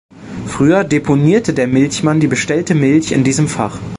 Früher 0.47 0.83
deponierte 0.83 1.53
der 1.53 1.67
Milchmann 1.67 2.19
die 2.19 2.25
bestellte 2.25 2.73
Milch 2.73 3.11
in 3.11 3.23
diesem 3.23 3.47
Fach. 3.47 3.77